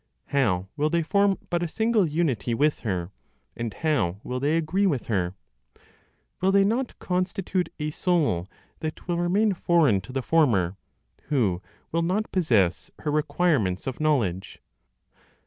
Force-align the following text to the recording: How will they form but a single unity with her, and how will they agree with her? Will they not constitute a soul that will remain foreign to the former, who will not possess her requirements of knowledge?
How 0.29 0.67
will 0.75 0.89
they 0.89 1.03
form 1.03 1.37
but 1.51 1.61
a 1.61 1.67
single 1.67 2.07
unity 2.07 2.55
with 2.55 2.79
her, 2.79 3.11
and 3.55 3.71
how 3.71 4.19
will 4.23 4.39
they 4.39 4.57
agree 4.57 4.87
with 4.87 5.05
her? 5.05 5.35
Will 6.41 6.51
they 6.51 6.63
not 6.63 6.97
constitute 6.97 7.69
a 7.79 7.91
soul 7.91 8.49
that 8.79 9.07
will 9.07 9.19
remain 9.19 9.53
foreign 9.53 10.01
to 10.01 10.11
the 10.11 10.23
former, 10.23 10.75
who 11.25 11.61
will 11.91 12.01
not 12.01 12.31
possess 12.31 12.89
her 13.01 13.11
requirements 13.11 13.85
of 13.85 13.99
knowledge? 13.99 14.59